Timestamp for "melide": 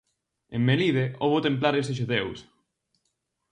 0.67-1.03